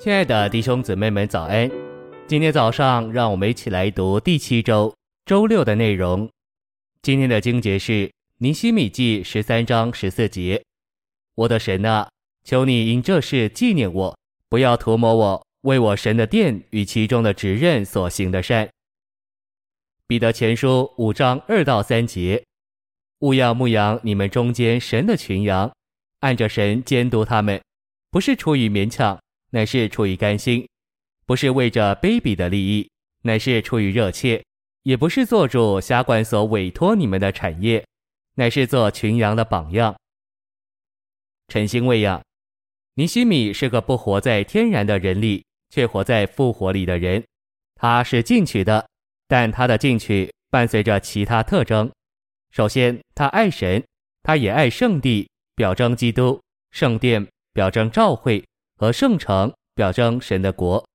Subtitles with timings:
[0.00, 1.68] 亲爱的弟兄姊妹们，早安！
[2.28, 4.94] 今天早上，让我们一起来读第七周
[5.26, 6.30] 周六的内容。
[7.02, 10.62] 今天的经节是尼希米记十三章十四节
[11.34, 12.08] ：“我的神啊，
[12.44, 14.16] 求你因这事纪念我，
[14.48, 18.68] 不要涂抹我为我神的殿与其中的职任所行的善。”
[20.06, 22.44] 彼得前书五章二到三节
[23.18, 25.72] ：“务要牧养你们中间神的群羊，
[26.20, 27.60] 按着神监督他们，
[28.12, 29.18] 不是出于勉强。”
[29.50, 30.68] 乃是出于甘心，
[31.26, 32.90] 不是为着卑鄙的利益，
[33.22, 34.42] 乃是出于热切；
[34.82, 37.84] 也不是做主辖管所委托你们的产业，
[38.34, 39.96] 乃是做群羊的榜样。
[41.48, 42.22] 晨星未养，
[42.94, 47.24] 尼西米是个不活在天然的人里，却活在复活里的人。
[47.74, 48.86] 他是进取的，
[49.26, 51.90] 但他的进取伴随着其他特征。
[52.50, 53.82] 首先，他爱神，
[54.22, 58.44] 他也爱圣地，表征基督；圣殿，表征召会。
[58.78, 60.88] 和圣城表征神的国。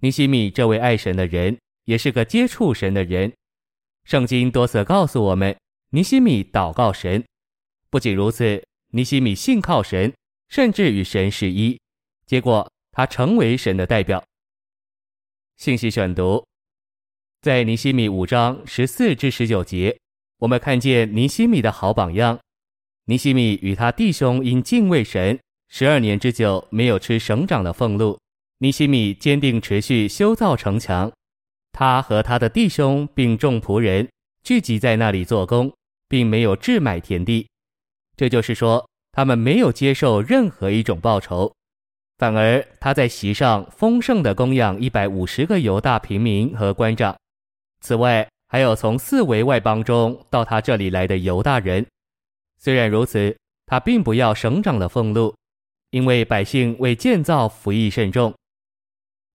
[0.00, 3.32] 尼希米这位爱神的人，也是个接触神的人。
[4.04, 5.56] 圣经多次告诉我们，
[5.90, 7.24] 尼希米祷告神。
[7.90, 10.12] 不仅如此，尼希米信靠神，
[10.48, 11.78] 甚至与神是一。
[12.26, 14.24] 结果，他成为神的代表。
[15.58, 16.44] 信息选读，
[17.42, 19.96] 在尼希米五章十四至十九节，
[20.38, 22.40] 我们看见尼希米的好榜样。
[23.04, 25.38] 尼希米与他弟兄因敬畏神。
[25.72, 28.18] 十二年之久没有吃省长的俸禄，
[28.58, 31.10] 尼西米坚定持续修造城墙，
[31.70, 34.06] 他和他的弟兄并众仆人
[34.42, 35.72] 聚集在那里做工，
[36.08, 37.46] 并没有置买田地。
[38.16, 41.52] 这就是说，他们没有接受任何一种报酬，
[42.18, 47.16] 反而他在席上丰盛地供养一百五十个犹大平民和官长。
[47.80, 51.86] 此外，还有从四围外邦中到他这里来的犹大人。
[52.58, 53.34] 虽然如此，
[53.66, 55.32] 他并不要省长的俸禄。
[55.90, 58.32] 因为百姓为建造服役甚重，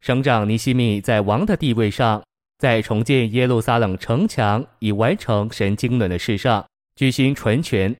[0.00, 2.22] 省长尼西米在王的地位上，
[2.58, 6.64] 在重建耶路撒冷城墙以完成神经纶的事上，
[6.94, 7.94] 居心纯全。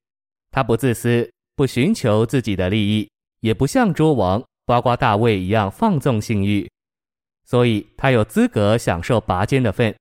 [0.51, 3.09] 他不自私，不寻求自己的利益，
[3.41, 6.69] 也不像诸王包括大卫一样放纵性欲，
[7.45, 9.93] 所以他有资格享受拔尖的份，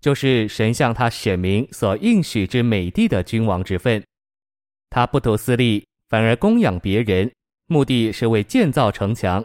[0.00, 4.02] 就是神向他选民所应许之美地的君王之分。
[4.90, 7.30] 他不图私利，反而供养别人。
[7.72, 9.44] 目的是为建造城墙，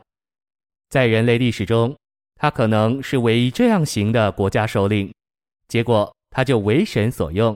[0.90, 1.96] 在人类历史中，
[2.34, 5.14] 他可能是唯一这样行的国家首领。
[5.68, 7.56] 结果，他就为神所用。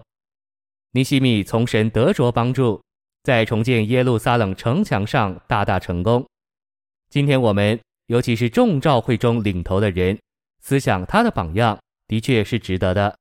[0.92, 2.80] 尼希米从神得着帮助，
[3.24, 6.24] 在重建耶路撒冷城墙上大大成功。
[7.10, 10.16] 今天我们，尤其是众召会中领头的人，
[10.62, 13.18] 思想他的榜样，的确是值得的。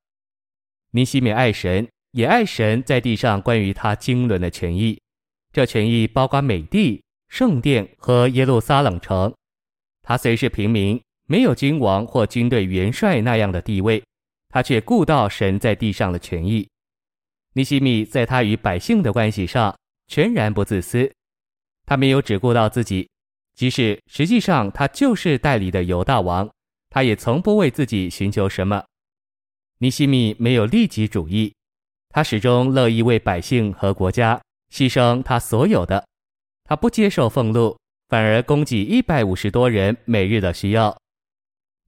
[0.90, 5.00] 尼希米爱神，也爱神在地上关于他经纶的权益，
[5.50, 7.02] 这权益包括美地。
[7.28, 9.32] 圣殿和耶路撒冷城，
[10.02, 14.02] 他虽是平民，没有君王或军队元帅那样的地位，
[14.48, 16.68] 他却顾到神在地上的权益。
[17.54, 21.10] 尼希米在他与百姓的关系上全然不自私，
[21.84, 23.08] 他没有只顾到自己，
[23.54, 26.48] 即使实际上他就是代理的犹大王，
[26.88, 28.82] 他也从不为自己寻求什么。
[29.78, 31.54] 尼希米没有利己主义，
[32.08, 34.40] 他始终乐意为百姓和国家
[34.72, 36.04] 牺牲他所有的。
[36.68, 37.78] 他不接受俸禄，
[38.10, 40.94] 反而供给一百五十多人每日的需要。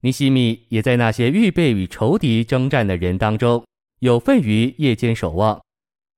[0.01, 3.63] 尼西米也在那些预备与仇敌征战的人当中
[3.99, 5.61] 有份于夜间守望。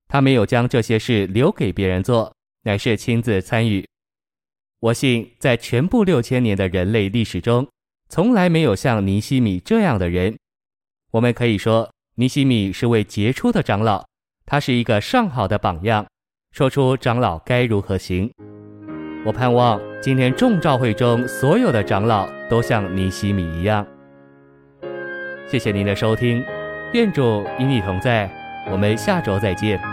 [0.07, 3.85] 他没有将这些事留给别人做，乃是亲自参与。
[4.79, 7.67] 我信，在全部六千年的人类历史中，
[8.07, 10.37] 从来没有像尼西米这样的人。
[11.11, 14.05] 我们可以说，尼西米是位杰出的长老，
[14.45, 16.05] 他是一个上好的榜样，
[16.51, 18.31] 说出长老该如何行。
[19.25, 23.85] 我盼望今天众召会中所有的长老都像尼西米一样。
[25.47, 26.43] 谢谢您的收听，
[26.93, 28.29] 愿主与你同在，
[28.69, 29.92] 我们下周再见。